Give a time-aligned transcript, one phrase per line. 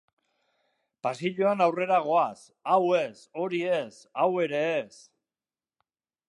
[1.07, 2.39] Pasilloan aurrera goaz,
[2.73, 3.13] hau ez,
[3.43, 3.93] hori ez,
[4.25, 4.99] hau ere ez...